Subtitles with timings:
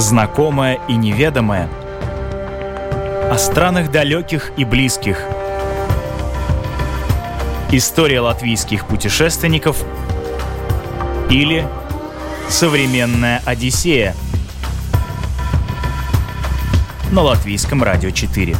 [0.00, 1.68] знакомое и неведомое,
[3.30, 5.22] о странах далеких и близких.
[7.70, 9.84] История латвийских путешественников
[11.30, 11.68] или
[12.48, 14.16] современная Одиссея
[17.12, 18.56] на латвийском радио 4.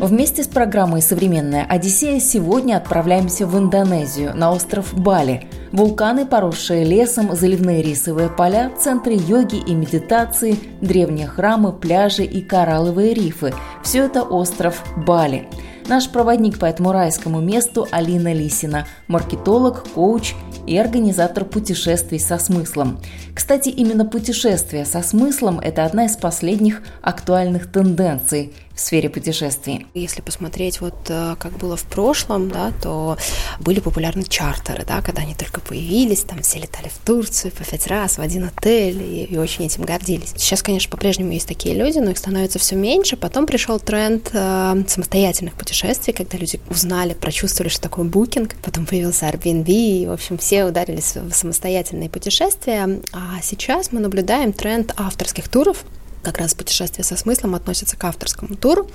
[0.00, 5.46] Вместе с программой «Современная Одиссея» сегодня отправляемся в Индонезию, на остров Бали.
[5.72, 13.14] Вулканы, поросшие лесом, заливные рисовые поля, центры йоги и медитации, древние храмы, пляжи и коралловые
[13.14, 15.48] рифы– все это остров Бали.
[15.88, 20.34] Наш проводник по этому райскому месту Алина Лисина, маркетолог, коуч
[20.66, 23.00] и организатор путешествий со смыслом.
[23.34, 29.86] Кстати, именно путешествия со смыслом– это одна из последних актуальных тенденций в сфере путешествий.
[29.94, 33.18] Если посмотреть вот э, как было в прошлом, да, то
[33.60, 37.86] были популярны чартеры, да, когда они только появились, там все летали в Турцию по пять
[37.86, 40.32] раз в один отель и, и очень этим гордились.
[40.36, 43.16] Сейчас, конечно, по-прежнему есть такие люди, но их становится все меньше.
[43.16, 48.54] Потом пришел тренд э, самостоятельных путешествий, когда люди узнали, прочувствовали, что такое букинг.
[48.62, 53.00] Потом появился Airbnb, и, в общем, все ударились в самостоятельные путешествия.
[53.12, 55.84] А сейчас мы наблюдаем тренд авторских туров,
[56.22, 58.88] как раз путешествие со смыслом относится к авторскому туру,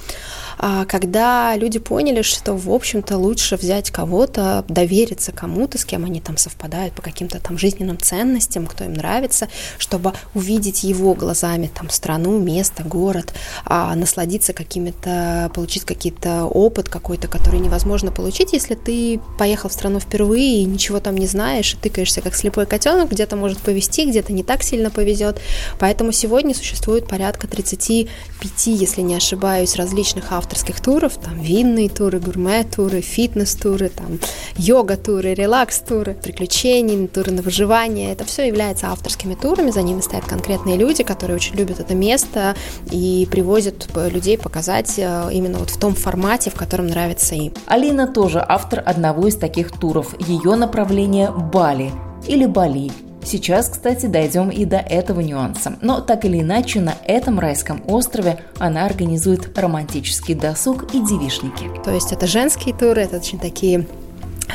[0.58, 6.22] а, когда люди поняли, что, в общем-то, лучше взять кого-то, довериться кому-то, с кем они
[6.22, 11.90] там совпадают по каким-то там жизненным ценностям, кто им нравится, чтобы увидеть его глазами там
[11.90, 13.34] страну, место, город,
[13.66, 20.00] а, насладиться какими-то, получить какие-то опыт какой-то, который невозможно получить, если ты поехал в страну
[20.00, 24.34] впервые и ничего там не знаешь, и тыкаешься как слепой котенок, где-то может повезти, где-то
[24.34, 25.40] не так сильно повезет.
[25.80, 33.02] Поэтому сегодня существует порядка 35, если не ошибаюсь, различных авторских туров, там винные туры, гурме-туры,
[33.02, 34.20] фитнес-туры, там
[34.56, 38.12] йога-туры, релакс-туры, приключения, туры на выживание.
[38.12, 42.56] Это все является авторскими турами, за ними стоят конкретные люди, которые очень любят это место
[42.92, 47.52] и привозят людей показать э, именно вот в том формате, в котором нравится им.
[47.66, 50.14] Алина тоже автор одного из таких туров.
[50.28, 51.92] Ее направление Бали
[52.28, 52.92] или Бали–
[53.28, 55.78] Сейчас, кстати, дойдем и до этого нюанса.
[55.82, 61.70] Но так или иначе, на этом райском острове она организует романтический досуг и девишники.
[61.84, 63.86] То есть это женские туры, это очень такие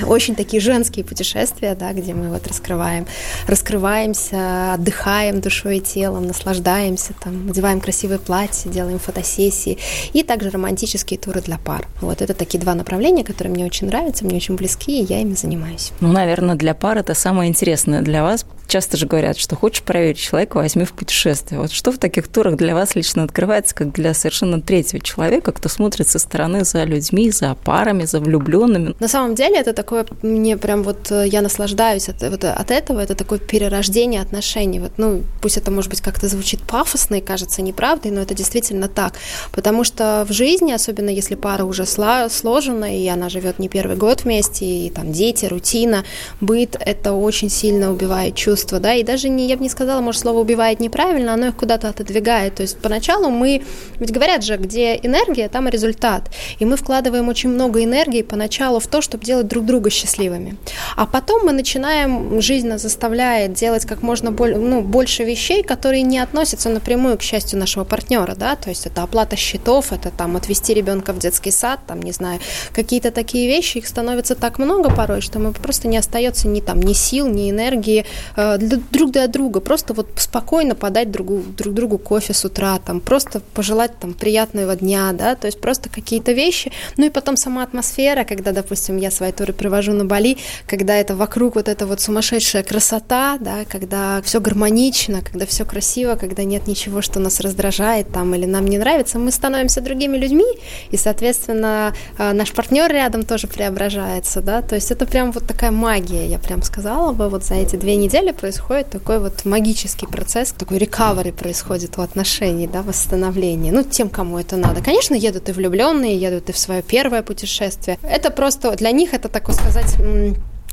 [0.06, 3.06] очень такие женские путешествия, да, где мы вот раскрываем,
[3.46, 9.78] раскрываемся, отдыхаем душой и телом, наслаждаемся, там, надеваем красивые платья, делаем фотосессии,
[10.12, 11.86] и также романтические туры для пар.
[12.00, 15.34] Вот это такие два направления, которые мне очень нравятся, мне очень близки, и я ими
[15.34, 15.92] занимаюсь.
[16.00, 18.46] Ну, наверное, для пар это самое интересное для вас.
[18.68, 21.60] Часто же говорят, что хочешь проверить человека, возьми в путешествие.
[21.60, 25.68] Вот что в таких турах для вас лично открывается, как для совершенно третьего человека, кто
[25.68, 28.94] смотрит со стороны за людьми, за парами, за влюбленными?
[28.98, 33.00] На самом деле это такое, мне прям вот, э, я наслаждаюсь от, вот, от этого,
[33.00, 34.78] это такое перерождение отношений.
[34.78, 38.88] Вот, ну, пусть это, может быть, как-то звучит пафосно и кажется неправдой, но это действительно
[38.88, 39.14] так.
[39.50, 44.22] Потому что в жизни, особенно если пара уже сложена, и она живет не первый год
[44.24, 46.04] вместе, и там дети, рутина,
[46.40, 50.20] быт, это очень сильно убивает чувства, да, и даже не, я бы не сказала, может,
[50.20, 52.54] слово убивает неправильно, оно их куда-то отодвигает.
[52.54, 53.62] То есть поначалу мы,
[53.98, 56.30] ведь говорят же, где энергия, там и результат.
[56.60, 60.56] И мы вкладываем очень много энергии поначалу в то, чтобы делать друг друга счастливыми.
[60.96, 66.02] А потом мы начинаем, жизнь нас заставляет делать как можно боль, ну, больше вещей, которые
[66.02, 70.36] не относятся напрямую к счастью нашего партнера, да, то есть это оплата счетов, это там
[70.36, 72.40] отвести ребенка в детский сад, там, не знаю,
[72.72, 76.80] какие-то такие вещи, их становится так много порой, что мы просто не остается ни там,
[76.80, 78.04] ни сил, ни энергии
[78.36, 82.78] э, для, друг для друга, просто вот спокойно подать другу, друг другу кофе с утра,
[82.78, 87.36] там, просто пожелать там приятного дня, да, то есть просто какие-то вещи, ну и потом
[87.36, 91.86] сама атмосфера, когда, допустим, я свои туры провожу на Бали, когда это вокруг вот эта
[91.86, 97.38] вот сумасшедшая красота, да, когда все гармонично, когда все красиво, когда нет ничего, что нас
[97.38, 100.44] раздражает там или нам не нравится, мы становимся другими людьми,
[100.90, 105.70] и, соответственно, э, наш партнер рядом тоже преображается, да, то есть это прям вот такая
[105.70, 110.50] магия, я прям сказала бы, вот за эти две недели происходит такой вот магический процесс,
[110.50, 114.82] такой рекавери происходит у отношений, да, восстановление, ну, тем, кому это надо.
[114.82, 117.98] Конечно, едут и влюбленные, едут и в свое первое путешествие.
[118.02, 119.96] Это просто для них это, такой сказать,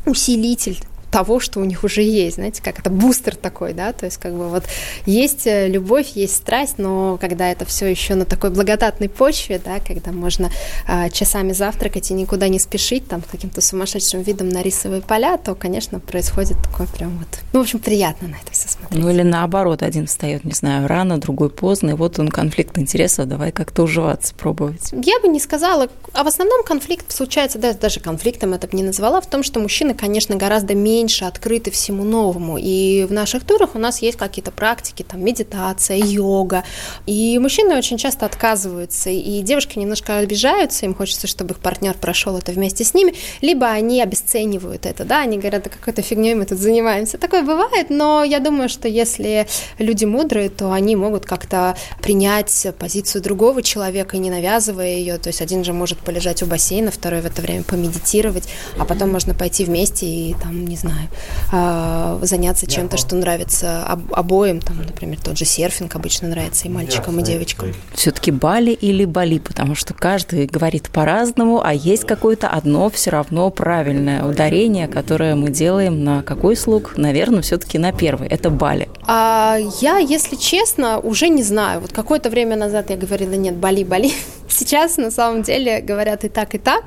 [0.06, 0.80] усилитель
[1.10, 4.34] того, что у них уже есть, знаете, как это бустер такой, да, то есть как
[4.34, 4.64] бы вот
[5.06, 9.80] есть э, любовь, есть страсть, но когда это все еще на такой благодатной почве, да,
[9.80, 10.52] когда можно
[10.88, 15.56] э, часами завтракать и никуда не спешить, там, каким-то сумасшедшим видом на рисовые поля, то,
[15.56, 19.04] конечно, происходит такое прям вот, ну, в общем, приятно на это все смотреть.
[19.04, 23.28] Ну или наоборот, один встает, не знаю, рано, другой поздно, и вот он конфликт интересов,
[23.28, 24.92] давай как-то уживаться, пробовать.
[24.92, 28.84] Я бы не сказала, а в основном конфликт случается, да, даже конфликтом это бы не
[28.84, 33.76] назвала, в том, что мужчины, конечно, гораздо меньше открыты всему новому, и в наших турах
[33.76, 36.64] у нас есть какие-то практики, там, медитация, йога,
[37.06, 42.38] и мужчины очень часто отказываются, и девушки немножко обижаются, им хочется, чтобы их партнер прошел
[42.38, 46.46] это вместе с ними, либо они обесценивают это, да, они говорят, да какой-то фигней мы
[46.46, 47.18] тут занимаемся.
[47.18, 53.22] Такое бывает, но я думаю, что если люди мудрые, то они могут как-то принять позицию
[53.22, 55.18] другого человека, не навязывая ее.
[55.18, 59.12] То есть один же может полежать у бассейна, второй в это время помедитировать, а потом
[59.12, 61.10] можно пойти вместе и там, не знаю,
[61.52, 64.62] а, заняться чем-то, что нравится обоим.
[64.62, 67.74] Там, например, тот же серфинг обычно нравится и мальчикам, и девочкам.
[67.94, 73.50] Все-таки Бали или Бали, потому что каждый говорит по-разному, а есть какое-то одно все равно
[73.50, 76.94] правильное ударение, которое мы делаем на какой слуг?
[76.98, 78.28] Наверное, все-таки на первый.
[78.28, 78.90] Это Бали.
[79.08, 81.80] А я, если честно, уже не знаю.
[81.80, 84.12] Вот какое-то время назад я говорила, нет, Бали, Бали.
[84.50, 86.84] Сейчас на самом деле говорят и так, и так.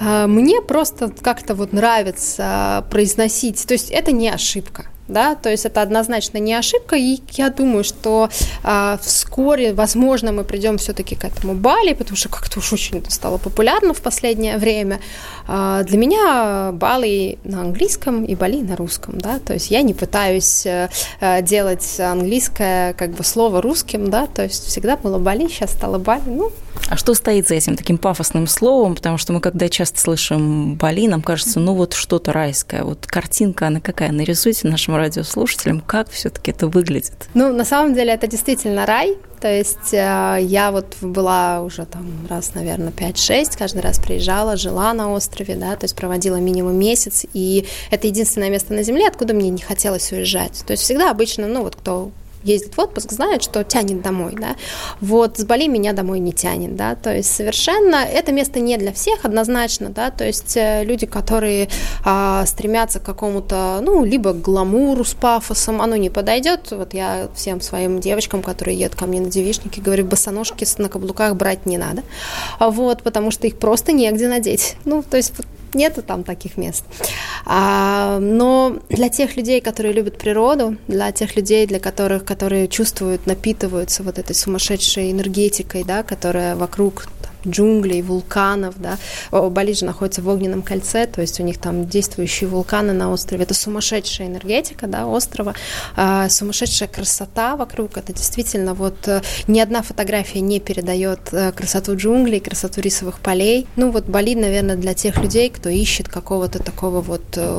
[0.00, 3.66] А, мне просто как-то вот нравится произносить.
[3.66, 7.84] То есть это не ошибка да, то есть это однозначно не ошибка, и я думаю,
[7.84, 8.28] что
[8.64, 13.38] э, вскоре, возможно, мы придем все-таки к этому Бали, потому что как-то уж очень стало
[13.38, 15.00] популярно в последнее время.
[15.48, 19.94] Э, для меня Бали на английском и Бали на русском, да, то есть я не
[19.94, 20.88] пытаюсь э,
[21.42, 26.22] делать английское как бы слово русским, да, то есть всегда было Бали, сейчас стало Бали,
[26.26, 26.50] ну.
[26.88, 31.06] А что стоит за этим таким пафосным словом, потому что мы когда часто слышим Бали,
[31.06, 36.50] нам кажется, ну вот что-то райское, вот картинка, она какая, нарисуйте нашему радиослушателям, как все-таки
[36.50, 37.28] это выглядит?
[37.34, 39.16] Ну, на самом деле это действительно рай.
[39.40, 44.94] То есть э, я вот была уже там раз, наверное, 5-6, каждый раз приезжала, жила
[44.94, 49.34] на острове, да, то есть проводила минимум месяц, и это единственное место на Земле, откуда
[49.34, 50.62] мне не хотелось уезжать.
[50.64, 52.12] То есть всегда обычно, ну вот кто
[52.42, 54.56] ездит в отпуск, знает, что тянет домой, да.
[55.00, 58.92] Вот с Бали меня домой не тянет, да, то есть совершенно это место не для
[58.92, 61.68] всех однозначно, да, то есть э, люди, которые
[62.04, 66.70] а, стремятся к какому-то, ну, либо гламуру с пафосом, оно не подойдет.
[66.70, 71.36] Вот я всем своим девочкам, которые едут ко мне на девичники, говорю, босоножки на каблуках
[71.36, 72.02] брать не надо,
[72.58, 74.76] вот, потому что их просто негде надеть.
[74.84, 75.32] Ну, то есть
[75.74, 76.84] нету там таких мест.
[77.44, 83.26] А, но для тех людей, которые любят природу, для тех людей, для которых, которые чувствуют,
[83.26, 87.06] напитываются вот этой сумасшедшей энергетикой, да, которая вокруг
[87.46, 88.98] джунглей, вулканов, да.
[89.30, 93.44] Бали же находится в огненном кольце, то есть у них там действующие вулканы на острове.
[93.44, 95.54] Это сумасшедшая энергетика, да, острова,
[95.96, 97.96] а, сумасшедшая красота вокруг.
[97.96, 103.66] Это действительно вот э, ни одна фотография не передает э, красоту джунглей, красоту рисовых полей.
[103.76, 107.58] Ну вот Бали, наверное, для тех людей, кто ищет какого-то такого вот э,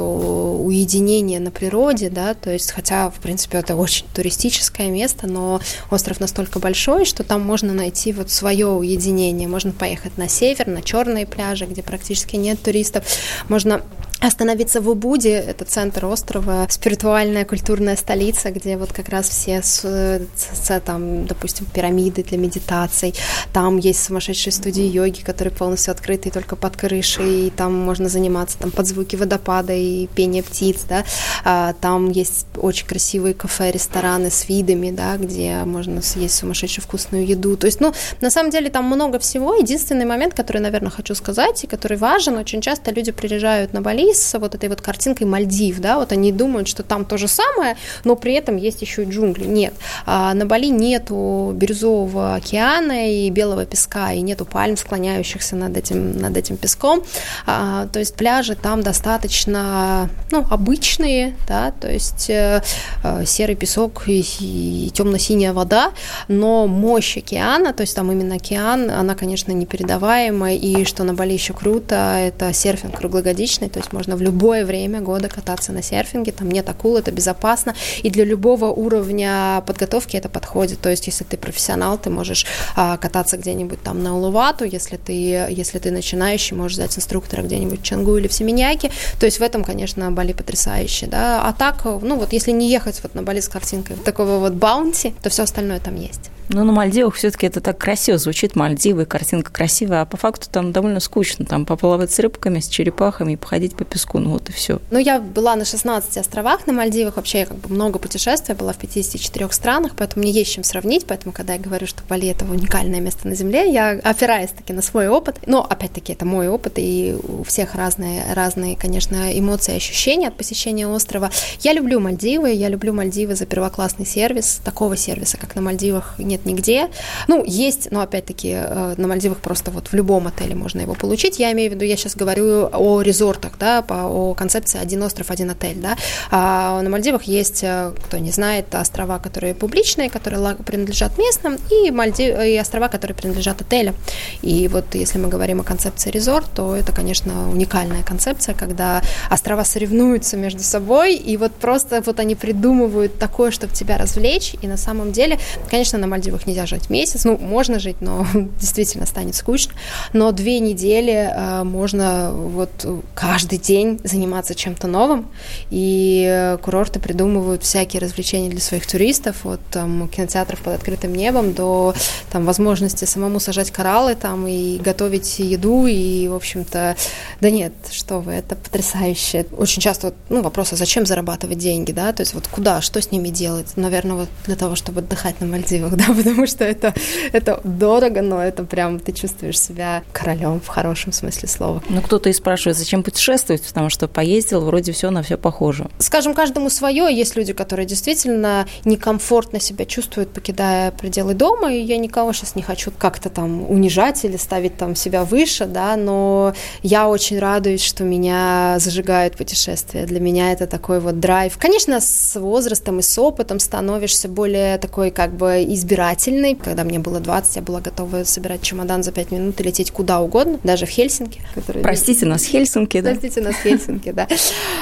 [0.63, 5.59] уединения на природе, да, то есть хотя, в принципе, это очень туристическое место, но
[5.91, 10.81] остров настолько большой, что там можно найти вот свое уединение, можно поехать на север, на
[10.81, 13.05] черные пляжи, где практически нет туристов.
[13.49, 13.81] Можно
[14.27, 19.81] остановиться в Убуде, это центр острова, спиритуальная культурная столица, где вот как раз все, с,
[19.81, 23.13] с, там, допустим, пирамиды для медитаций,
[23.51, 28.57] там есть сумасшедшие студии йоги, которые полностью открыты только под крышей, и там можно заниматься
[28.57, 31.03] там под звуки водопада и пение птиц, да,
[31.43, 37.27] а, там есть очень красивые кафе, рестораны с видами, да, где можно съесть сумасшедшую вкусную
[37.27, 41.13] еду, то есть, ну, на самом деле там много всего, единственный момент, который, наверное, хочу
[41.15, 45.27] сказать, и который важен, очень часто люди приезжают на Бали с вот этой вот картинкой
[45.27, 49.03] Мальдив, да, вот они думают, что там то же самое, но при этом есть еще
[49.03, 49.45] и джунгли.
[49.45, 49.73] Нет,
[50.05, 56.17] а на Бали нету бирюзового океана и белого песка, и нету пальм, склоняющихся над этим,
[56.19, 57.03] над этим песком,
[57.45, 62.61] а, то есть пляжи там достаточно, ну, обычные, да, то есть э,
[63.03, 65.91] э, серый песок и, темно-синяя вода,
[66.27, 71.33] но мощь океана, то есть там именно океан, она, конечно, непередаваемая, и что на Бали
[71.33, 75.81] еще круто, это серфинг круглогодичный, то есть можно можно в любое время года кататься на
[75.81, 81.07] серфинге, там нет акул, это безопасно, и для любого уровня подготовки это подходит, то есть
[81.07, 82.45] если ты профессионал, ты можешь
[82.75, 87.79] а, кататься где-нибудь там на Улувату, если ты, если ты начинающий, можешь взять инструктора где-нибудь
[87.79, 91.85] в Чангу или в Семеняке, то есть в этом, конечно, Бали потрясающе, да, а так,
[91.85, 95.43] ну вот если не ехать вот на Бали с картинкой такого вот баунти, то все
[95.43, 96.32] остальное там есть.
[96.49, 100.71] Ну, на Мальдивах все-таки это так красиво звучит, Мальдивы, картинка красивая, а по факту там
[100.71, 104.79] довольно скучно, там поплавать с рыбками, с черепахами, походить по песку, ну вот и все.
[104.91, 108.73] Ну, я была на 16 островах на Мальдивах, вообще я как бы много путешествий, была
[108.73, 112.45] в 54 странах, поэтому мне есть чем сравнить, поэтому, когда я говорю, что Бали– это
[112.45, 116.73] уникальное место на Земле, я опираюсь таки на свой опыт, но, опять-таки, это мой опыт,
[116.77, 121.31] и у всех разные, разные, конечно, эмоции и ощущения от посещения острова.
[121.61, 126.45] Я люблю Мальдивы, я люблю Мальдивы за первоклассный сервис, такого сервиса, как на Мальдивах, нет
[126.45, 126.89] нигде.
[127.27, 131.39] Ну, есть, но опять-таки э, на Мальдивах просто вот в любом отеле можно его получить.
[131.39, 135.31] Я имею в виду, я сейчас говорю о резортах, да, по, о концепции один остров,
[135.31, 135.95] один отель, да.
[136.31, 141.91] А на Мальдивах есть, э, кто не знает, острова, которые публичные, которые принадлежат местным, и,
[141.91, 143.95] Мальдив, и острова, которые принадлежат отелям.
[144.41, 149.63] И вот если мы говорим о концепции резорт, то это, конечно, уникальная концепция, когда острова
[149.63, 154.77] соревнуются между собой, и вот просто вот они придумывают такое, чтобы тебя развлечь, и на
[154.77, 155.37] самом деле,
[155.69, 158.25] конечно, на Мальдивах нельзя жить месяц, ну, можно жить, но
[158.59, 159.73] действительно станет скучно,
[160.13, 165.27] но две недели э, можно вот каждый день заниматься чем-то новым,
[165.69, 171.93] и курорты придумывают всякие развлечения для своих туристов, от там, кинотеатров под открытым небом до
[172.31, 176.95] там, возможности самому сажать кораллы там и готовить еду, и, в общем-то,
[177.41, 179.45] да нет, что вы, это потрясающе.
[179.57, 183.11] Очень часто ну, вопрос, а зачем зарабатывать деньги, да, то есть вот куда, что с
[183.11, 183.73] ними делать?
[183.75, 186.93] Наверное, вот для того, чтобы отдыхать на Мальдивах, да, потому что это,
[187.31, 191.83] это дорого, но это прям ты чувствуешь себя королем в хорошем смысле слова.
[191.89, 195.87] Ну, кто-то и спрашивает, зачем путешествовать, потому что поездил, вроде все на все похоже.
[195.99, 197.07] Скажем, каждому свое.
[197.13, 202.61] Есть люди, которые действительно некомфортно себя чувствуют, покидая пределы дома, и я никого сейчас не
[202.61, 208.03] хочу как-то там унижать или ставить там себя выше, да, но я очень радуюсь, что
[208.03, 210.05] меня зажигают путешествия.
[210.05, 211.57] Для меня это такой вот драйв.
[211.57, 215.63] Конечно, с возрастом и с опытом становишься более такой как бы
[216.03, 216.55] избирательный.
[216.55, 220.21] Когда мне было 20, я была готова собирать чемодан за 5 минут и лететь куда
[220.21, 221.41] угодно, даже в Хельсинки.
[221.81, 223.11] Простите нас, Хельсинки, да?
[223.11, 224.27] Простите нас, Хельсинки, да.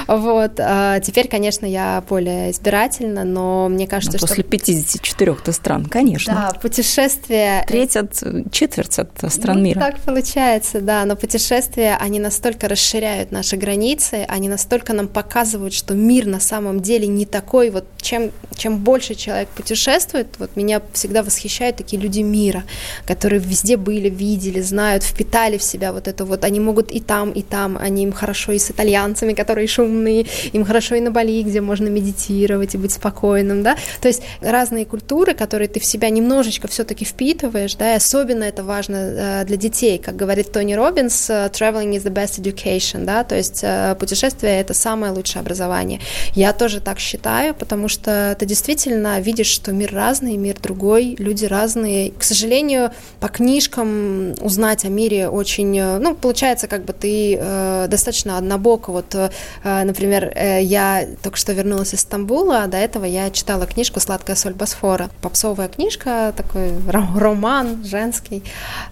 [0.08, 0.60] Вот.
[0.60, 4.28] А теперь, конечно, я более избирательна, но мне кажется, что...
[4.28, 6.34] После 54 стран, конечно.
[6.34, 7.64] Да, путешествия...
[7.68, 9.80] Треть от, четверть от стран ну, мира.
[9.80, 15.94] Так получается, да, но путешествия, они настолько расширяют наши границы, они настолько нам показывают, что
[15.94, 21.11] мир на самом деле не такой, вот чем, чем больше человек путешествует, вот меня всегда
[21.20, 22.64] восхищают такие люди мира,
[23.06, 27.32] которые везде были, видели, знают, впитали в себя вот это вот, они могут и там,
[27.32, 31.44] и там, они им хорошо и с итальянцами, которые шумные, им хорошо и на Бали,
[31.44, 36.10] где можно медитировать и быть спокойным, да, то есть разные культуры, которые ты в себя
[36.10, 41.30] немножечко все-таки впитываешь, да, и особенно это важно э, для детей, как говорит Тони Робинс,
[41.30, 46.00] э, traveling is the best education, да, то есть э, путешествие это самое лучшее образование.
[46.36, 51.46] Я тоже так считаю, потому что ты действительно видишь, что мир разный, мир другой, люди
[51.46, 52.12] разные.
[52.12, 58.38] К сожалению, по книжкам узнать о мире очень, ну, получается, как бы ты э, достаточно
[58.38, 58.92] однобоко.
[58.92, 59.30] Вот, э,
[59.64, 64.36] например, э, я только что вернулась из Стамбула, а до этого я читала книжку «Сладкая
[64.36, 65.10] соль Босфора».
[65.22, 68.44] Попсовая книжка, такой роман женский,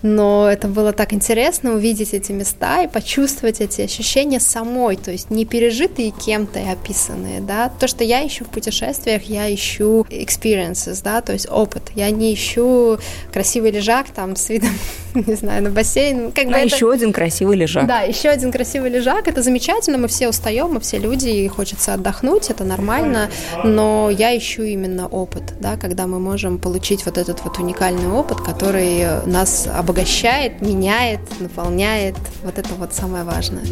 [0.01, 5.29] но это было так интересно увидеть эти места и почувствовать эти ощущения самой, то есть
[5.29, 7.69] не пережитые кем-то и описанные, да.
[7.79, 11.91] То, что я ищу в путешествиях, я ищу experiences, да, то есть опыт.
[11.99, 12.97] Я не ищу
[13.33, 14.69] красивый лежак там с видом,
[15.13, 16.31] не знаю, на бассейн.
[16.31, 16.75] Как а это...
[16.75, 17.87] еще один красивый лежак.
[17.87, 19.27] Да, еще один красивый лежак.
[19.27, 23.29] Это замечательно, мы все устаем, мы все люди, и хочется отдохнуть, это нормально,
[23.65, 28.39] но я ищу именно опыт, да, когда мы можем получить вот этот вот уникальный опыт,
[28.39, 32.15] который нас обогащает, меняет, наполняет.
[32.43, 33.63] Вот это вот самое важное.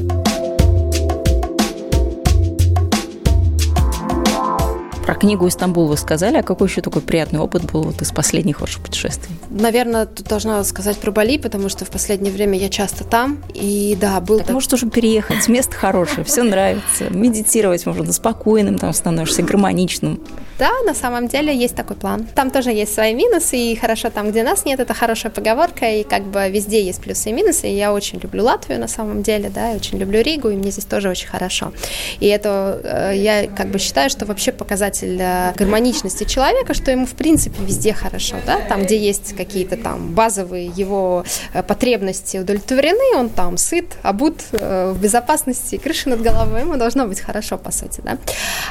[5.08, 8.60] Про книгу «Истамбул» вы сказали, а какой еще такой приятный опыт был вот из последних
[8.60, 9.34] ваших путешествий?
[9.50, 13.98] Наверное, тут должна сказать про Бали, потому что в последнее время я часто там, и
[14.02, 14.40] да, был...
[14.40, 20.20] Так, может, уже переехать, место хорошее, все нравится, медитировать можно спокойным, там становишься гармоничным.
[20.60, 22.28] Да, на самом деле есть такой план.
[22.36, 26.04] Там тоже есть свои минусы, и хорошо там, где нас нет, это хорошая поговорка, и
[26.04, 29.50] как бы везде есть плюсы и минусы, и я очень люблю Латвию на самом деле,
[29.50, 31.72] да, я очень люблю Ригу, и мне здесь тоже очень хорошо.
[32.20, 36.92] И это э, я как бы считаю, что вообще показатель показатель э, гармоничности человека, что
[36.92, 41.24] ему в принципе везде хорошо, да, там, где есть какие-то там базовые его
[41.54, 47.08] э, потребности удовлетворены, он там сыт, обут, э, в безопасности, крыша над головой, ему должно
[47.08, 48.18] быть хорошо, по сути, да.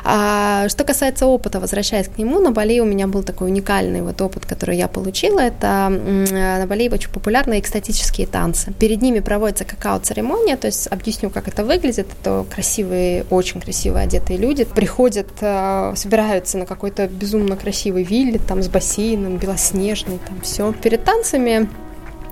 [0.04, 4.20] А что касается опыта, возвращаясь к нему, на Бали у меня был такой уникальный вот
[4.20, 8.72] опыт, который я получила, это на Бали очень популярные экстатические танцы.
[8.78, 14.38] Перед ними проводится какао-церемония, то есть объясню, как это выглядит, это красивые, очень красиво одетые
[14.38, 20.72] люди приходят, собираются собираются на какой-то безумно красивой вилле, там с бассейном, белоснежный, там все.
[20.72, 21.68] Перед танцами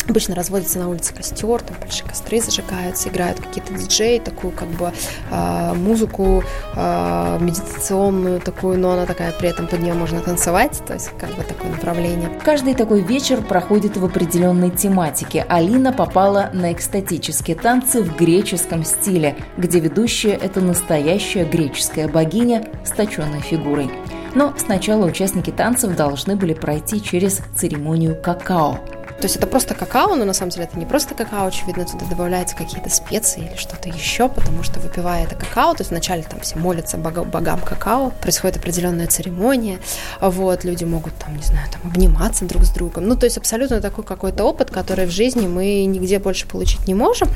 [0.08, 4.92] Обычно разводится на улице костер, там большие костры зажигаются, играют какие-то диджеи, такую как бы
[5.30, 6.44] э, музыку
[6.76, 11.30] э, медитационную такую, но она такая, при этом под нее можно танцевать, то есть как
[11.30, 12.28] бы такое направление.
[12.44, 15.46] Каждый такой вечер проходит в определенной тематике.
[15.48, 22.90] Алина попала на экстатические танцы в греческом стиле, где ведущая– это настоящая греческая богиня с
[22.90, 23.90] точенной фигурой.
[24.34, 28.80] Но сначала участники танцев должны были пройти через церемонию какао–
[29.18, 32.04] то есть это просто какао, но на самом деле это не просто какао, очевидно, туда
[32.06, 36.40] добавляются какие-то специи или что-то еще, потому что выпивая это какао, то есть вначале там
[36.40, 39.78] все молятся богам, какао, происходит определенная церемония,
[40.20, 43.80] вот, люди могут там, не знаю, там обниматься друг с другом, ну, то есть абсолютно
[43.80, 47.28] такой какой-то опыт, который в жизни мы нигде больше получить не можем.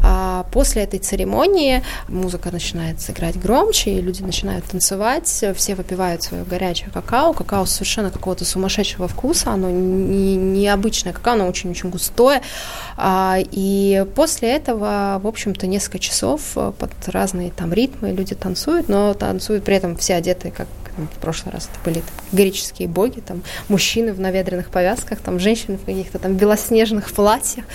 [0.00, 6.44] А после этой церемонии музыка начинает играть громче, и люди начинают танцевать, все выпивают свое
[6.44, 12.42] горячее какао, какао совершенно какого-то сумасшедшего вкуса, оно не, необычное какао, оно очень-очень густое.
[12.96, 18.88] А, и после этого, в общем-то, несколько часов э, под разные там ритмы люди танцуют,
[18.88, 22.02] но танцуют при этом все одеты как в прошлый раз это были
[22.32, 27.66] греческие боги, там мужчины в наведренных повязках, там женщины в каких-то там белоснежных платьях,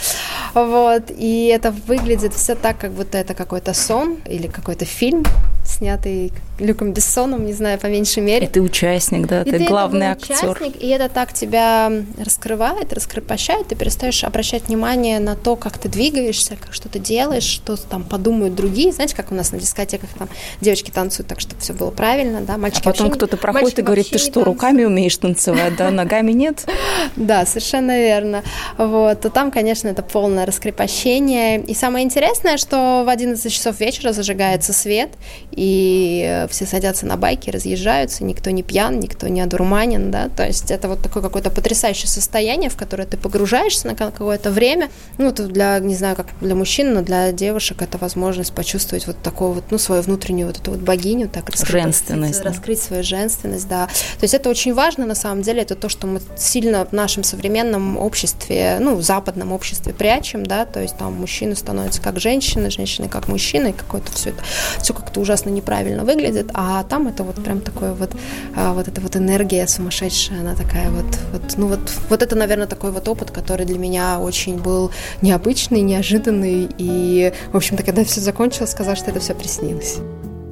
[0.55, 5.23] вот, и это выглядит все так, как будто это какой-то сон или какой-то фильм,
[5.63, 8.45] снятый Люком Бессоном, не знаю, по меньшей мере.
[8.45, 10.35] И ты участник, да, и ты, ты главный актер.
[10.35, 15.89] Участник, и это так тебя раскрывает, раскрепощает, ты перестаешь обращать внимание на то, как ты
[15.89, 18.91] двигаешься, как что ты делаешь, что там подумают другие.
[18.91, 20.29] Знаете, как у нас на дискотеках там
[20.61, 24.09] девочки танцуют так, чтобы все было правильно, да, мальчики А потом кто-то проходит и говорит,
[24.09, 26.65] ты что, руками умеешь танцевать, да, ногами нет?
[27.15, 28.43] Да, совершенно верно.
[28.77, 31.61] Вот, то там, конечно, это полное раскрепощение.
[31.61, 35.09] И самое интересное, что в 11 часов вечера зажигается свет,
[35.51, 40.71] и все садятся на байки, разъезжаются, никто не пьян, никто не одурманен, да, то есть
[40.71, 45.47] это вот такое какое-то потрясающее состояние, в которое ты погружаешься на какое-то время, ну, это
[45.47, 49.65] для, не знаю, как для мужчин, но для девушек это возможность почувствовать вот такую вот,
[49.71, 54.33] ну, свою внутреннюю вот эту вот богиню, так женственность, раскрыть свою женственность, да, то есть
[54.33, 58.77] это очень важно, на самом деле, это то, что мы сильно в нашем современном обществе,
[58.79, 63.27] ну, в западном обществе прячем, да, то есть там мужчины становятся как женщины, женщины как
[63.27, 64.43] мужчины, и какое-то все это,
[64.81, 68.11] все как-то ужасно неправильно выглядит, а там это вот прям такое вот,
[68.55, 71.79] а, вот эта вот энергия сумасшедшая, она такая вот, вот, ну вот,
[72.09, 77.57] вот это, наверное, такой вот опыт, который для меня очень был необычный, неожиданный, и, в
[77.57, 79.99] общем-то, когда все закончилось, сказала, что это все приснилось.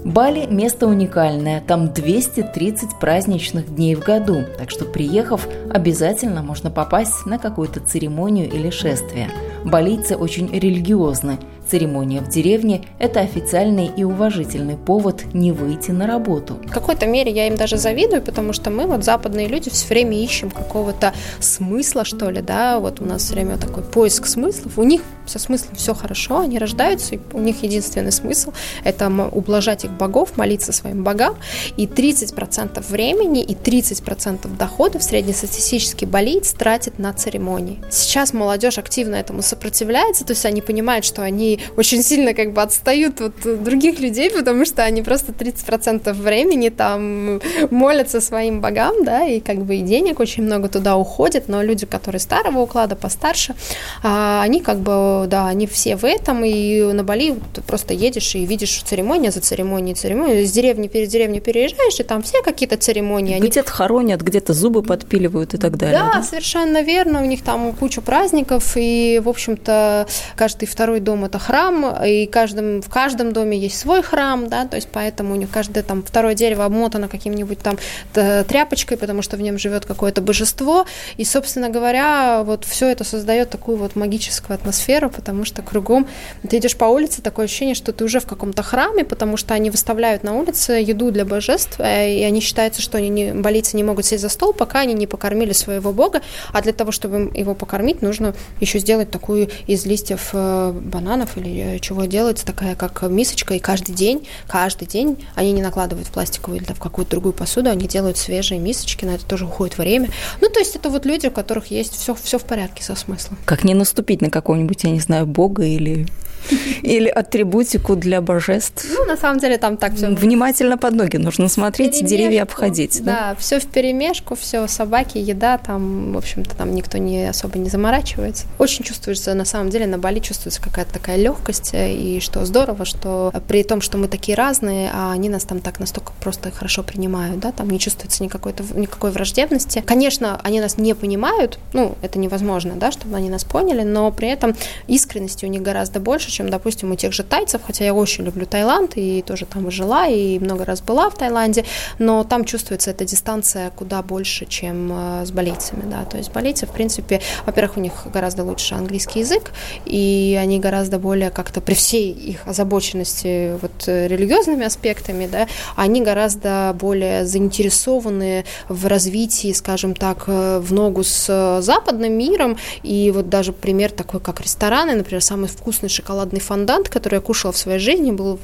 [0.05, 7.25] Бали– место уникальное, там 230 праздничных дней в году, так что, приехав, обязательно можно попасть
[7.25, 9.29] на какую-то церемонию или шествие.
[9.65, 11.37] Балийцы очень религиозны,
[11.69, 16.55] Церемония в деревне– это официальный и уважительный повод не выйти на работу.
[16.65, 20.19] В какой-то мере я им даже завидую, потому что мы, вот западные люди, все время
[20.19, 24.79] ищем какого-то смысла, что ли, да, вот у нас все время такой поиск смыслов.
[24.79, 28.51] У них со смыслом все хорошо, они рождаются, и у них единственный смысл–
[28.83, 31.35] это ублажать их богов, молиться своим богам,
[31.77, 37.79] и 30% времени и 30% доходов среднестатистический болеец тратит на церемонии.
[37.91, 42.61] Сейчас молодежь активно этому сопротивляется, то есть они понимают, что они очень сильно как бы
[42.61, 49.25] отстают от других людей, потому что они просто 30% времени там молятся своим богам, да,
[49.25, 53.55] и как бы и денег очень много туда уходит, но люди, которые старого уклада, постарше,
[54.03, 58.35] а, они как бы, да, они все в этом, и на Бали ты просто едешь
[58.35, 62.77] и видишь церемония за церемонией, церемонию, из деревни перед деревней переезжаешь, и там все какие-то
[62.77, 63.35] церемонии.
[63.35, 63.47] Они...
[63.47, 65.99] Где-то хоронят, где-то зубы подпиливают и так далее.
[65.99, 71.25] Да, да, совершенно верно, у них там куча праздников, и, в общем-то, каждый второй дом
[71.25, 75.35] это храм, и каждом, в каждом доме есть свой храм, да, то есть поэтому у
[75.35, 77.79] них каждое там второе дерево обмотано каким-нибудь там
[78.13, 80.85] тряпочкой, потому что в нем живет какое-то божество,
[81.17, 86.07] и, собственно говоря, вот все это создает такую вот магическую атмосферу, потому что кругом
[86.47, 89.71] ты идешь по улице, такое ощущение, что ты уже в каком-то храме, потому что они
[89.71, 93.83] выставляют на улице еду для божеств, э, и они считаются, что они не, болицы не
[93.83, 96.21] могут сесть за стол, пока они не покормили своего бога,
[96.53, 101.75] а для того, чтобы его покормить, нужно еще сделать такую из листьев э, бананов или
[101.75, 106.11] э, чего делается, такая как мисочка, и каждый день, каждый день они не накладывают в
[106.11, 110.09] пластиковую или в какую-то другую посуду, они делают свежие мисочки, на это тоже уходит время.
[110.41, 113.37] Ну, то есть это вот люди, у которых есть все, все в порядке со смыслом.
[113.45, 116.07] Как не наступить на какого-нибудь, я не знаю, бога или
[116.81, 118.85] Или атрибутику для божеств.
[118.89, 120.09] Ну, на самом деле там так все.
[120.09, 123.03] Внимательно под ноги нужно смотреть, деревья обходить.
[123.03, 127.57] Да, да все в перемешку, все собаки, еда, там, в общем-то, там никто не особо
[127.59, 128.45] не заморачивается.
[128.57, 133.33] Очень чувствуется, на самом деле, на Бали чувствуется какая-то такая легкость, и что здорово, что
[133.47, 137.39] при том, что мы такие разные, а они нас там так настолько просто хорошо принимают,
[137.39, 139.83] да, там не чувствуется никакой, никакой враждебности.
[139.85, 144.29] Конечно, они нас не понимают, ну, это невозможно, да, чтобы они нас поняли, но при
[144.29, 144.55] этом
[144.87, 148.45] искренности у них гораздо больше, чем, допустим, у тех же тайцев, хотя я очень люблю
[148.45, 151.65] Таиланд и тоже там и жила, и много раз была в Таиланде,
[151.97, 156.65] но там чувствуется эта дистанция куда больше, чем э, с балийцами, да, то есть балийцы,
[156.65, 159.51] в принципе, во-первых, у них гораздо лучше английский язык,
[159.85, 166.01] и они гораздо более как-то при всей их озабоченности вот э, религиозными аспектами, да, они
[166.01, 173.29] гораздо более заинтересованы в развитии, скажем так, э, в ногу с западным миром, и вот
[173.29, 175.89] даже пример такой, как рестораны, например, самый вкусный
[176.19, 178.37] шоколадный фондант, который я кушала в своей жизни, был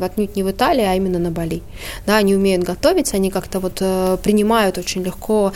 [0.00, 1.62] отнюдь не в Италии, а именно на Бали.
[2.06, 5.52] Да, они умеют готовить, они как-то вот э, принимают очень легко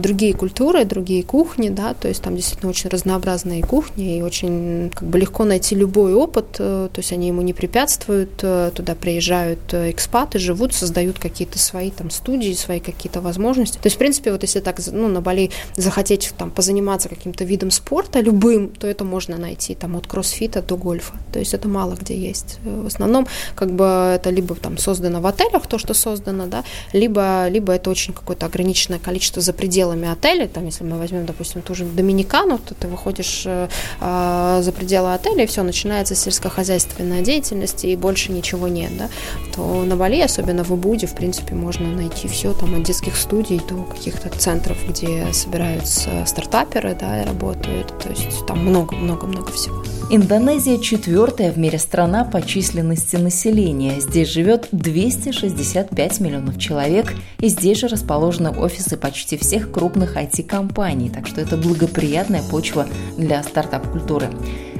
[0.00, 5.08] другие культуры, другие кухни, да, то есть там действительно очень разнообразные кухни, и очень как
[5.08, 10.74] бы легко найти любой опыт, то есть они ему не препятствуют, туда приезжают экспаты, живут,
[10.74, 13.76] создают какие-то свои там студии, свои какие-то возможности.
[13.76, 17.70] То есть, в принципе, вот если так, ну, на Бали захотеть там позаниматься каким-то видом
[17.70, 21.14] спорта, любым, то это можно найти там от кроссфита до гольфа.
[21.32, 22.58] То есть это мало где есть.
[22.64, 27.48] В основном как бы это либо там создано в отелях, то, что создано, да, либо,
[27.48, 30.48] либо это очень какое-то ограниченное количество за пределами отеля.
[30.48, 33.68] Там, если мы возьмем, допустим, ту же Доминикану, то ты выходишь э,
[34.00, 39.08] а, за пределы отеля, и все, начинается сельскохозяйственная деятельность, и больше ничего нет, да,
[39.54, 43.60] то на Бали, особенно в Убуде, в принципе, можно найти все, там, от детских студий
[43.68, 49.82] до каких-то центров, где собираются стартаперы, да, и работают, то есть там много-много-много всего.
[50.12, 54.00] Индонезия четвертая в мире страна по численности населения.
[54.00, 61.28] Здесь живет 265 миллионов человек, и здесь же расположены офисы почти всех крупных IT-компаний, так
[61.28, 64.30] что это благоприятная почва для стартап-культуры.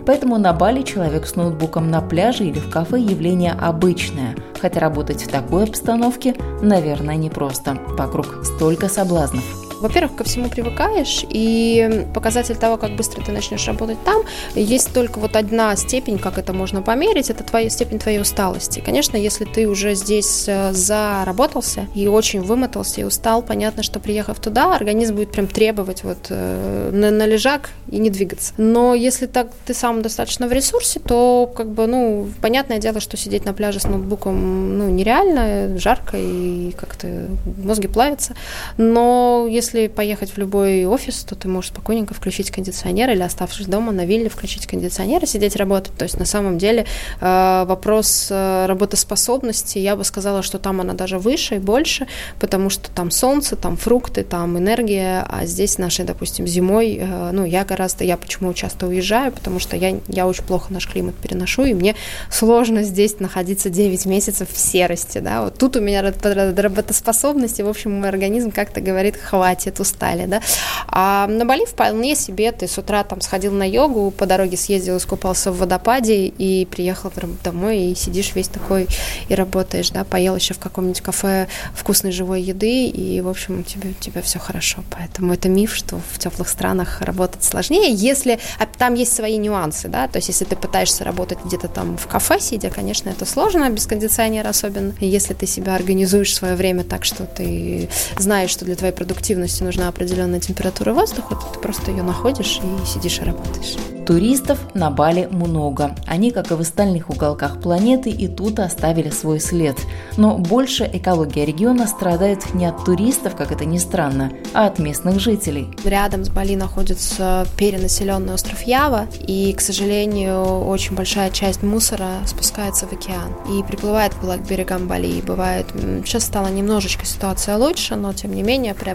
[0.05, 5.23] Поэтому на Бали человек с ноутбуком на пляже или в кафе явление обычное, хотя работать
[5.23, 7.79] в такой обстановке, наверное, непросто.
[7.91, 9.70] Вокруг столько соблазнов.
[9.81, 14.23] Во-первых, ко всему привыкаешь, и показатель того, как быстро ты начнешь работать там,
[14.55, 18.83] есть только вот одна степень, как это можно померить, это твоя степень твоей усталости.
[18.85, 24.39] Конечно, если ты уже здесь э, заработался и очень вымотался и устал, понятно, что приехав
[24.41, 28.53] туда, организм будет прям требовать вот э, на, на лежак и не двигаться.
[28.59, 33.17] Но если так ты сам достаточно в ресурсе, то как бы, ну, понятное дело, что
[33.17, 37.29] сидеть на пляже с ноутбуком, ну, нереально, жарко и как-то
[37.63, 38.35] мозги плавятся.
[38.77, 43.67] Но если если поехать в любой офис, то ты можешь спокойненько включить кондиционер или, оставшись
[43.67, 45.95] дома на вилле, включить кондиционер и сидеть работать.
[45.97, 46.87] То есть на самом деле
[47.21, 52.09] э, вопрос э, работоспособности, я бы сказала, что там она даже выше и больше,
[52.41, 57.45] потому что там солнце, там фрукты, там энергия, а здесь нашей, допустим, зимой, э, ну,
[57.45, 61.65] я гораздо, я почему часто уезжаю, потому что я, я очень плохо наш климат переношу,
[61.65, 61.95] и мне
[62.31, 67.69] сложно здесь находиться 9 месяцев в серости, да, вот тут у меня работоспособность, и, в
[67.69, 70.41] общем, мой организм как-то говорит, хватит, хватит, устали, да.
[70.89, 74.97] А на Бали вполне себе ты с утра там сходил на йогу, по дороге съездил,
[74.97, 77.13] искупался в водопаде и приехал
[77.45, 78.87] домой и сидишь весь такой
[79.29, 83.91] и работаешь, да, поел еще в каком-нибудь кафе вкусной живой еды и, в общем, тебе,
[83.91, 84.83] у тебя все хорошо.
[84.91, 89.89] Поэтому это миф, что в теплых странах работать сложнее, если а там есть свои нюансы,
[89.89, 93.69] да, то есть если ты пытаешься работать где-то там в кафе сидя, конечно, это сложно,
[93.71, 94.95] без кондиционера особенно.
[95.01, 99.63] Если ты себя организуешь свое время так, что ты знаешь, что для твоей продуктивности есть
[99.63, 103.77] нужна определенная температура воздуха, то ты просто ее находишь и сидишь и работаешь.
[104.07, 105.95] Туристов на Бали много.
[106.05, 109.77] Они, как и в остальных уголках планеты, и тут оставили свой след.
[110.17, 115.21] Но больше экология региона страдает не от туристов, как это ни странно, а от местных
[115.21, 115.69] жителей.
[115.85, 122.87] Рядом с Бали находится перенаселенный остров Ява, и, к сожалению, очень большая часть мусора спускается
[122.89, 125.07] в океан и приплывает к берегам Бали.
[125.07, 125.67] И бывает,
[126.05, 128.91] сейчас стала немножечко ситуация лучше, но тем не менее при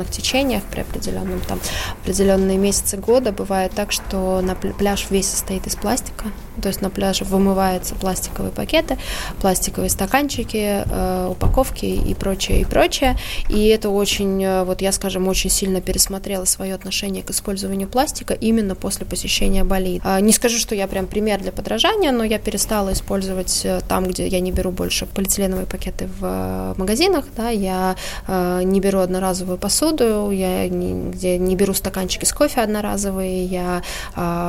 [0.00, 1.60] определенных течениях, при определенном там
[2.02, 3.32] определенные месяцы года.
[3.32, 6.26] Бывает так, что на пляж весь состоит из пластика,
[6.60, 8.98] то есть на пляже вымываются пластиковые пакеты,
[9.40, 13.16] пластиковые стаканчики, э, упаковки и прочее, и прочее.
[13.48, 18.34] И это очень, э, вот я, скажем, очень сильно пересмотрела свое отношение к использованию пластика
[18.34, 20.00] именно после посещения Бали.
[20.04, 24.06] А, не скажу, что я прям пример для подражания, но я перестала использовать э, там,
[24.06, 27.96] где я не беру больше полиэтиленовые пакеты в магазинах, да, я
[28.28, 33.82] не беру одноразовую посуду, я не, где не беру стаканчики с кофе одноразовые, я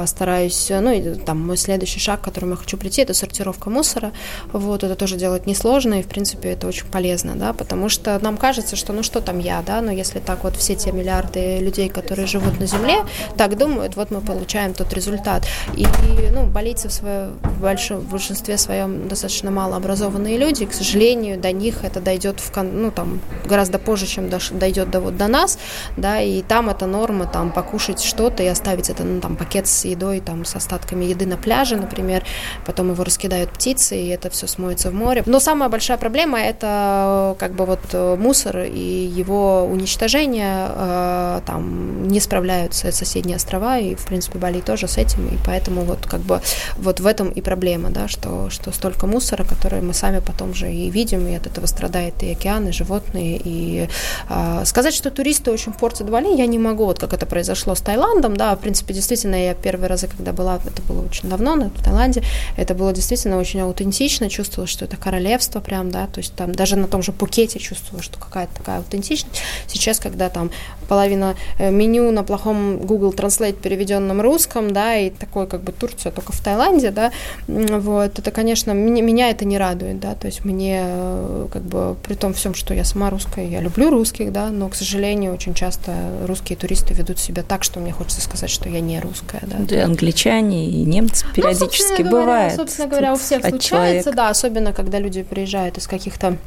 [0.05, 4.11] стараюсь, ну, и там мой следующий шаг, к которому я хочу прийти, это сортировка мусора.
[4.51, 8.37] Вот, это тоже делать несложно, и, в принципе, это очень полезно, да, потому что нам
[8.37, 11.89] кажется, что ну что там я, да, но если так вот все те миллиарды людей,
[11.89, 13.05] которые живут на Земле,
[13.37, 15.45] так думают, вот мы получаем тот результат.
[15.75, 15.85] И,
[16.33, 21.51] ну, болельцы в, своем, в большом в большинстве своем достаточно малообразованные люди, к сожалению, до
[21.51, 25.59] них это дойдет в, ну, там, гораздо позже, чем дойдет до, вот, до нас,
[25.97, 29.85] да, и там это норма, там, покушать что-то и оставить это, ну, там, пакет с
[29.85, 32.23] едой, там, с остатками еды на пляже, например,
[32.65, 35.23] потом его раскидают птицы, и это все смоется в море.
[35.25, 37.81] Но самая большая проблема– это, как бы, вот
[38.17, 44.87] мусор и его уничтожение, э, там, не справляются соседние острова, и, в принципе, Бали тоже
[44.87, 46.41] с этим, и поэтому вот, как бы,
[46.77, 50.71] вот в этом и проблема, да, что, что столько мусора, который мы сами потом же
[50.71, 53.87] и видим, и от этого страдает и океан, и животные, и
[54.29, 57.81] э, сказать, что туристы очень портят Бали, я не могу, вот как это произошло с
[57.81, 61.83] Таиландом, да, в принципе, действительно, я первые разы, когда была, это было очень давно, в
[61.83, 62.23] Таиланде,
[62.57, 66.75] это было действительно очень аутентично, чувствовала, что это королевство прям, да, то есть там даже
[66.75, 69.41] на том же Пукете чувствовала, что какая-то такая аутентичность.
[69.67, 70.51] Сейчас, когда там
[70.87, 76.11] половина э, меню на плохом Google Translate переведенном русском, да, и такой как бы Турция
[76.11, 77.11] только в Таиланде, да,
[77.47, 81.95] вот, это, конечно, меня, меня это не радует, да, то есть мне э, как бы
[82.03, 85.53] при том всем, что я сама русская, я люблю русских, да, но, к сожалению, очень
[85.53, 85.93] часто
[86.25, 89.57] русские туристы ведут себя так, что мне хочется сказать, что я не русская, да.
[89.59, 91.33] Да, англичане, и немцы ну,
[91.67, 92.55] периодически ну, бывает.
[92.55, 94.11] Собственно говоря, у всех случается, человека.
[94.11, 96.37] да, особенно когда люди приезжают из каких-то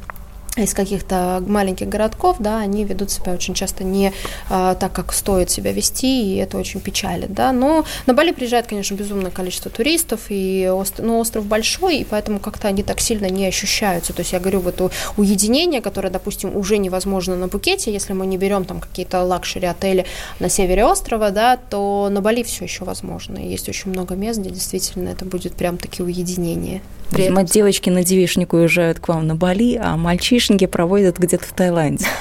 [0.55, 4.13] из каких-то маленьких городков, да, они ведут себя очень часто не
[4.49, 7.51] а, так, как стоит себя вести, и это очень печалит, да.
[7.51, 12.39] Но на Бали приезжает, конечно, безумное количество туристов, и остров, ну, остров большой, и поэтому
[12.39, 14.13] как-то они так сильно не ощущаются.
[14.13, 14.75] То есть я говорю, вот
[15.17, 20.05] уединение, которое, допустим, уже невозможно на Пхукете, если мы не берем там какие-то luxury отели
[20.39, 23.37] на севере острова, да, то на Бали все еще возможно.
[23.37, 26.81] И есть очень много мест, где действительно это будет прям такие уединения.
[27.11, 29.95] Видимо, девочки на девишник уезжают к вам на Бали, а
[30.45, 32.05] мальчишники проводят где-то в Таиланде.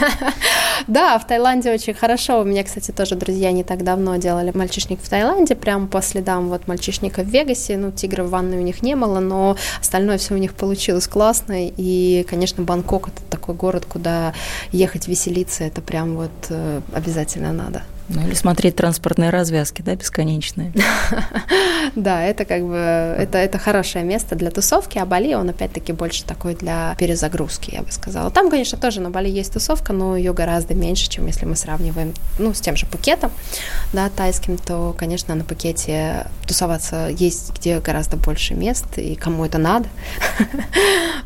[0.86, 2.42] Да, в Таиланде очень хорошо.
[2.42, 6.50] У меня, кстати, тоже друзья не так давно делали мальчишник в Таиланде, прямо по следам
[6.50, 7.78] вот мальчишника в Вегасе.
[7.78, 11.54] Ну, тигра в ванной у них не было, но остальное все у них получилось классно.
[11.58, 14.34] И, конечно, Бангкок– это такой город, куда
[14.72, 17.82] ехать веселиться, это прям вот э, обязательно надо.
[18.08, 20.72] Ну, или смотреть транспортные развязки, да, бесконечные.
[21.94, 26.24] Да, это как бы, это, это хорошее место для тусовки, а Бали, он опять-таки больше
[26.24, 28.30] такой для перезагрузки, я бы сказала.
[28.30, 32.14] Там, конечно, тоже на Бали есть тусовка, но ее гораздо меньше, чем если мы сравниваем,
[32.38, 33.30] ну, с тем же Пукетом,
[33.92, 39.58] да, тайским, то, конечно, на Пукете тусоваться есть где гораздо больше мест, и кому это
[39.58, 39.88] надо.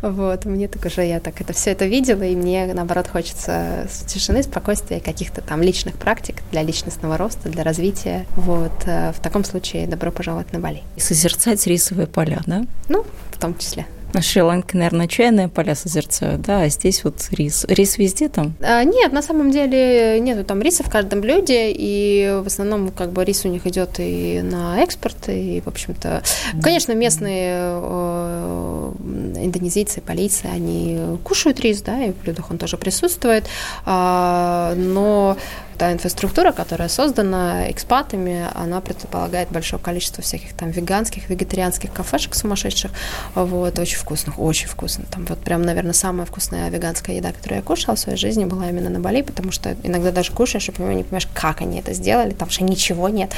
[0.01, 4.45] Вот, мне так уже, я так это все это видела, и мне, наоборот, хочется тишины,
[4.45, 8.27] спокойствия, каких-то там личных практик для личностного роста, для развития.
[8.37, 8.73] Вот.
[8.87, 10.83] Э, в таком случае добро пожаловать на Бали.
[10.97, 12.65] И созерцать рисовые поля, да?
[12.89, 13.87] Ну, в том числе.
[14.15, 17.67] На Шри-Ланке, наверное, чайные поля созерцают, да, а здесь вот рис.
[17.69, 18.55] Рис везде там?
[18.63, 23.13] А, нет, на самом деле нету там риса в каждом блюде, и в основном как
[23.13, 26.23] бы рис у них идет и на экспорт, и, в общем-то,
[26.63, 28.93] конечно, местные э,
[29.37, 33.45] индонезийцы, полиции, они кушают рис, да, и в блюдах он тоже присутствует,
[33.85, 35.37] а, но
[35.79, 42.91] та инфраструктура, которая создана экспатами, она предполагает большое количество всяких там веганских, вегетарианских кафешек сумасшедших,
[43.35, 45.05] вот, очень вкусных, очень вкусно.
[45.11, 48.69] Там вот прям, наверное, самая вкусная веганская еда, которую я кушала в своей жизни, была
[48.69, 52.33] именно на Бали, потому что иногда даже кушаешь и не понимаешь, как они это сделали,
[52.33, 53.31] там же ничего нет,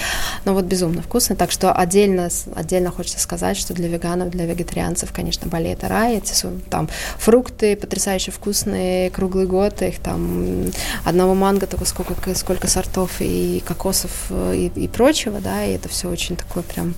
[0.47, 5.13] но вот безумно вкусно, так что отдельно, отдельно хочется сказать, что для веганов, для вегетарианцев,
[5.13, 6.31] конечно, Бали это рай, эти
[6.71, 10.71] там фрукты потрясающе вкусные круглый год, их там
[11.05, 15.89] одного манго только сколько сколько сортов и кокосов э, и, и прочего, да, и это
[15.89, 16.95] все очень такое прям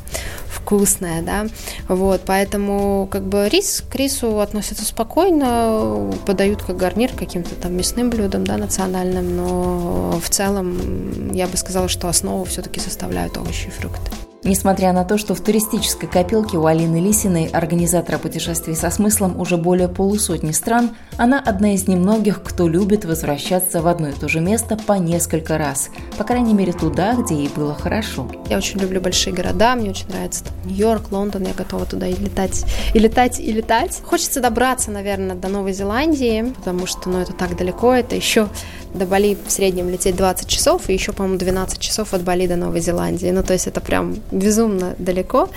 [0.47, 1.47] вкусное, да,
[1.89, 8.11] вот, поэтому как бы рис к рису относятся спокойно, подают как гарнир каким-то там мясным
[8.11, 13.71] блюдом, да, национальным, но в целом я бы сказала, что основу все-таки составляют овощи и
[13.71, 14.11] фрукты.
[14.45, 19.57] Несмотря на то, что в туристической копилке у Алины Лисиной, организатора путешествий со смыслом уже
[19.57, 24.41] более полусотни стран, она одна из немногих, кто любит возвращаться в одно и то же
[24.41, 25.91] место по несколько раз.
[26.19, 28.29] По крайней мере, туда, где ей было хорошо.
[28.51, 32.65] Я очень люблю большие города, мне очень нравится Нью-Йорк, Лондон, я готова туда и летать,
[32.95, 34.03] и летать, и летать.
[34.05, 38.49] Хочется добраться, наверное, до Новой Зеландии, потому что, ну, это так далеко, это еще
[38.95, 42.57] до Бали в среднем лететь 20 часов, и еще, по-моему, 12 часов от Бали до
[42.57, 43.31] Новой Зеландии.
[43.31, 45.49] Ну, то есть это прям безумно далеко.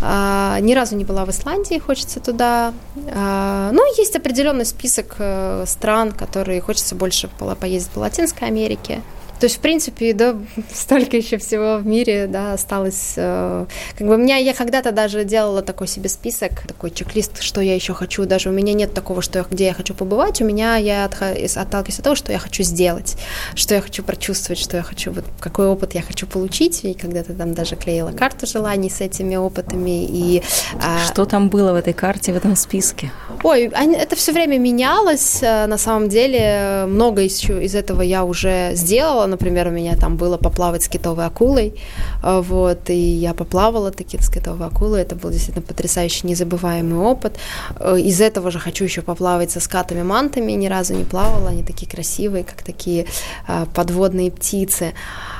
[0.00, 2.72] А, ни разу не была в Исландии, хочется туда.
[3.14, 7.28] А, ну, есть определенный список э, стран, которые хочется больше
[7.60, 9.02] поездить по Латинской Америке.
[9.40, 10.36] То есть, в принципе, да,
[10.72, 13.14] столько еще всего в мире, да, осталось.
[13.16, 17.60] Э, как бы у меня, я когда-то даже делала такой себе список, такой чек-лист, что
[17.60, 18.24] я еще хочу.
[18.24, 20.40] Даже у меня нет такого, что я, где я хочу побывать.
[20.40, 21.56] У меня я отталкиваюсь
[21.98, 23.16] от того, что я хочу сделать,
[23.54, 26.84] что я хочу прочувствовать, что я хочу, вот какой опыт я хочу получить.
[26.84, 30.04] И когда-то там даже клеила карту желаний с этими опытами.
[30.04, 30.42] И,
[30.82, 33.12] а что там было в этой карте, в этом списке?
[33.44, 35.38] Ой, это все время менялось.
[35.42, 40.16] Э, на самом деле много из, из этого я уже сделала например, у меня там
[40.16, 41.74] было поплавать с китовой акулой,
[42.22, 47.38] э, вот, и я поплавала таки с китовой акулой, это был действительно потрясающий, незабываемый опыт.
[47.78, 51.90] Э, из этого же хочу еще поплавать со скатами-мантами, ни разу не плавала, они такие
[51.90, 53.06] красивые, как такие
[53.46, 54.92] э, подводные птицы.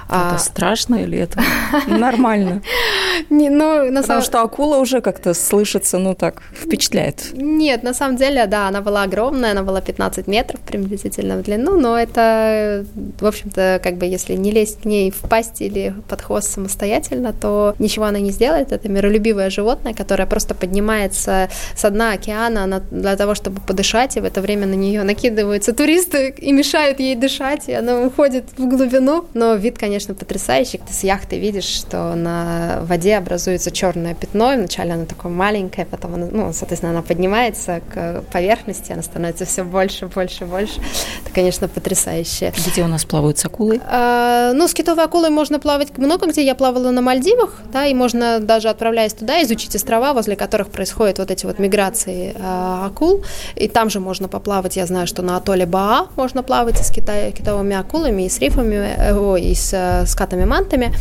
[0.09, 0.39] Это а...
[0.39, 1.43] страшно или это
[1.87, 2.63] нормально?
[3.31, 4.23] Не, ну, на Потому самом...
[4.23, 7.33] что акула уже как-то слышится, ну так, впечатляет.
[7.33, 11.79] Нет, на самом деле, да, она была огромная, она была 15 метров приблизительно в длину,
[11.79, 12.87] но это,
[13.21, 17.33] в общем-то, как бы если не лезть к ней в пасть или под хвост самостоятельно,
[17.33, 18.73] то ничего она не сделает.
[18.73, 24.21] Это миролюбивое животное, которое просто поднимается с дна океана она, для того, чтобы подышать, и
[24.21, 28.67] в это время на нее накидываются туристы и мешают ей дышать, и она уходит в
[28.67, 29.27] глубину.
[29.35, 30.79] Но вид, конечно, потрясающий.
[30.79, 35.87] Ты с яхты видишь, что на воде образуется черное пятно, и вначале оно такое маленькое,
[35.87, 40.81] потом, оно, ну, соответственно, она поднимается к поверхности, она становится все больше, больше, больше.
[41.25, 42.53] Это, конечно, потрясающе.
[42.67, 43.81] Где у нас плавают с акулой?
[43.87, 46.45] А, ну, с китовой акулой можно плавать много где.
[46.45, 51.19] Я плавала на Мальдивах, да, и можно даже отправляясь туда изучить острова, возле которых происходят
[51.19, 53.25] вот эти вот миграции а, акул.
[53.57, 54.77] И там же можно поплавать.
[54.77, 58.95] Я знаю, что на атолле Баа можно плавать с кита- китовыми акулами, и с рифами,
[58.97, 60.93] э, и с э, скатами-мантами.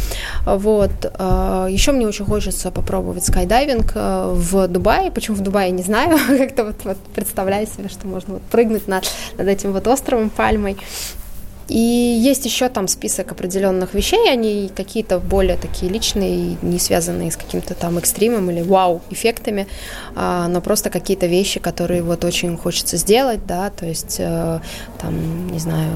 [0.45, 0.91] Вот.
[1.69, 5.12] Еще мне очень хочется попробовать скайдайвинг э, в Дубае.
[5.12, 6.17] Почему в Дубае, не знаю.
[6.38, 10.78] Как-то вот, вот представляю себе, что можно вот прыгнуть над, над этим вот островом пальмой.
[11.70, 17.36] И есть еще там список определенных вещей, они какие-то более такие личные, не связанные с
[17.36, 19.68] каким-то там экстримом или вау-эффектами,
[20.16, 24.60] а, но просто какие-то вещи, которые вот очень хочется сделать, да, то есть э,
[25.02, 25.90] там, не знаю,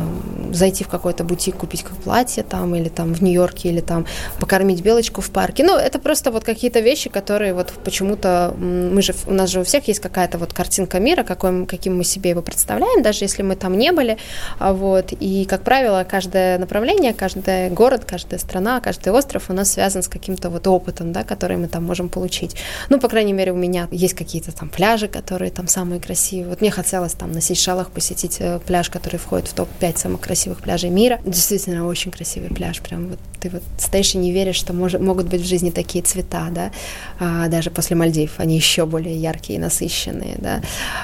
[0.52, 4.06] зайти в какой-то бутик, купить как платье там, или там в Нью-Йорке, или там
[4.40, 5.64] покормить белочку в парке.
[5.64, 9.64] Ну, это просто вот какие-то вещи, которые вот почему-то мы же, у нас же у
[9.64, 13.56] всех есть какая-то вот картинка мира, какой, каким мы себе его представляем, даже если мы
[13.56, 14.18] там не были,
[14.60, 19.54] а вот, и как как правило, каждое направление, каждый город, каждая страна, каждый остров у
[19.54, 22.56] нас связан с каким-то вот опытом, да, который мы там можем получить.
[22.90, 26.50] Ну, по крайней мере, у меня есть какие-то там пляжи, которые там самые красивые.
[26.50, 30.62] Вот мне хотелось там на Сейшалах посетить э, пляж, который входит в топ-5 самых красивых
[30.62, 31.20] пляжей мира.
[31.24, 32.82] Действительно, очень красивый пляж.
[32.82, 36.04] Прям вот ты вот стоишь и не веришь, что мож, могут быть в жизни такие
[36.04, 36.72] цвета, да,
[37.20, 38.34] а, даже после Мальдив.
[38.38, 40.62] Они еще более яркие и насыщенные, да.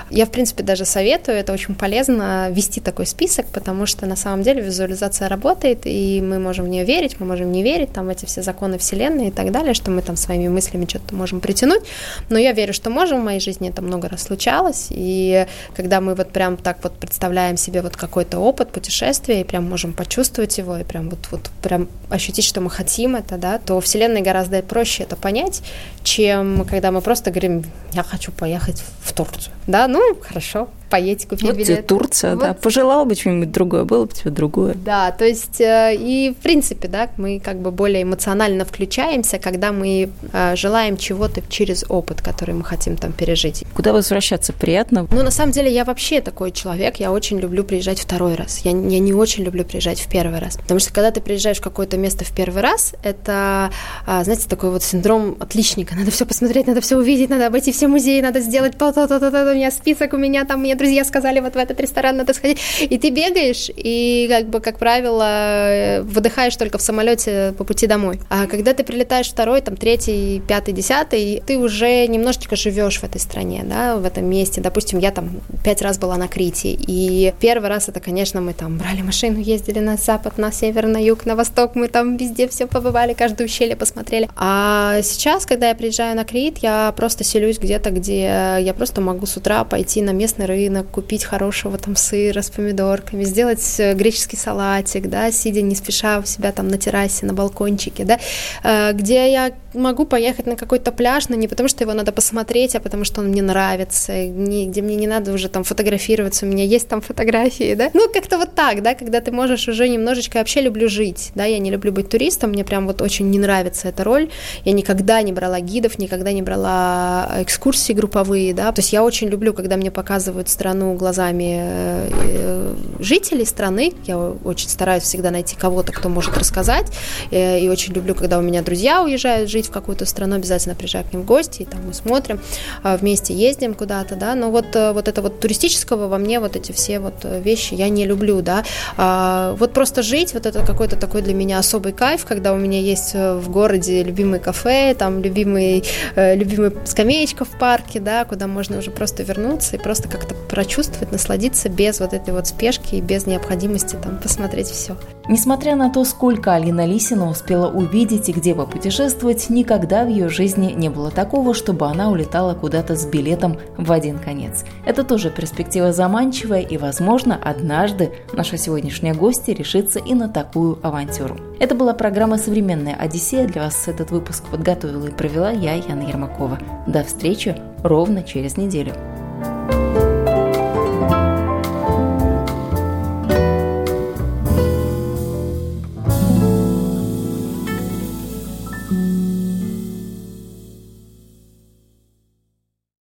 [0.10, 4.44] Я, в принципе, даже советую, это очень полезно вести такой список, потому что на самом
[4.44, 8.26] деле визуализация работает, и мы можем в нее верить, мы можем не верить, там эти
[8.26, 11.84] все законы Вселенной и так далее, что мы там своими мыслями что-то можем притянуть,
[12.30, 16.16] но я верю, что можем, в моей жизни это много раз случалось, и когда мы
[16.16, 20.78] вот прям так вот представляем себе вот какой-то опыт путешествия, и прям можем почувствовать его,
[20.78, 25.04] и прям вот, вот прям ощутить, что мы хотим это, да, то Вселенной гораздо проще
[25.04, 25.62] это понять,
[26.04, 31.48] чем когда мы просто говорим, я хочу поехать в Турцию, да, ну, хорошо, поедь, купи
[31.48, 31.88] вот билет.
[31.88, 32.44] Турция, вот.
[32.44, 32.54] да.
[32.54, 34.76] Пожелал бы что-нибудь другое, было бы тебе другое.
[34.76, 39.72] Да, то есть э, и в принципе, да, мы как бы более эмоционально включаемся, когда
[39.72, 43.64] мы э, желаем чего-то через опыт, который мы хотим там пережить.
[43.74, 45.08] Куда возвращаться приятно?
[45.12, 48.60] Ну, на самом деле, я вообще такой человек, я очень люблю приезжать второй раз.
[48.60, 50.58] Я, я не очень люблю приезжать в первый раз.
[50.58, 53.72] Потому что когда ты приезжаешь в какое-то место в первый раз, это,
[54.06, 55.96] а, знаете, такой вот синдром отличника.
[55.96, 59.72] Надо все посмотреть, надо все увидеть, надо обойти все музеи, надо сделать то-то-то-то, у меня
[59.72, 62.60] список, у меня там, мне друзья сказали, вот в этот ресторан надо сходить.
[62.80, 68.20] И ты бегаешь, и, как бы, как правило, выдыхаешь только в самолете по пути домой.
[68.30, 73.20] А когда ты прилетаешь второй, там, третий, пятый, десятый, ты уже немножечко живешь в этой
[73.20, 74.62] стране, да, в этом месте.
[74.62, 78.78] Допустим, я там пять раз была на Крите, и первый раз это, конечно, мы там
[78.78, 82.68] брали машину, ездили на запад, на север, на юг, на восток, мы там везде все
[82.68, 84.30] побывали, каждую ущелье посмотрели.
[84.36, 88.22] А сейчас, когда я приезжаю на Крит, я просто селюсь где-то, где
[88.60, 92.50] я просто могу с утра пойти на местный рынок, рынок, купить хорошего там сыра с
[92.50, 97.34] помидорками, сделать э, греческий салатик, да, сидя не спеша у себя там на террасе, на
[97.34, 98.20] балкончике, да,
[98.64, 102.76] э, где я могу поехать на какой-то пляж, но не потому, что его надо посмотреть,
[102.76, 106.64] а потому, что он мне нравится, где мне не надо уже там фотографироваться, у меня
[106.64, 107.90] есть там фотографии, да.
[107.94, 110.38] Ну, как-то вот так, да, когда ты можешь уже немножечко...
[110.38, 113.40] Я вообще люблю жить, да, я не люблю быть туристом, мне прям вот очень не
[113.40, 114.30] нравится эта роль.
[114.66, 118.72] Я никогда не брала гидов, никогда не брала экскурсии групповые, да.
[118.72, 123.94] То есть я очень люблю, когда мне показывают страну глазами э, жителей страны.
[124.06, 126.88] Я очень стараюсь всегда найти кого-то, кто может рассказать.
[127.32, 131.06] Э, и очень люблю, когда у меня друзья уезжают жить в какую-то страну, обязательно приезжаю
[131.06, 132.40] к ним в гости, и там мы смотрим,
[132.84, 134.36] а, вместе ездим куда-то, да.
[134.36, 137.90] Но вот, э, вот это вот туристического во мне вот эти все вот вещи я
[137.90, 138.64] не люблю, да.
[138.98, 142.80] А, вот просто жить, вот это какой-то такой для меня особый кайф, когда у меня
[142.80, 145.84] есть в городе любимый кафе, там любимый,
[146.16, 151.70] любимый скамеечка в парке, да, куда можно уже просто вернуться и просто как-то прочувствовать, насладиться
[151.70, 154.98] без вот этой вот спешки и без необходимости там посмотреть все.
[155.30, 160.74] Несмотря на то, сколько Алина Лисина успела увидеть и где попутешествовать, никогда в ее жизни
[160.74, 164.64] не было такого, чтобы она улетала куда-то с билетом в один конец.
[164.86, 171.38] Это тоже перспектива заманчивая, и, возможно, однажды наша сегодняшняя гостья решится и на такую авантюру.
[171.60, 173.48] Это была программа «Современная Одиссея».
[173.48, 176.60] Для вас этот выпуск подготовила и провела я, Яна Ермакова.
[176.88, 178.94] До встречи ровно через неделю.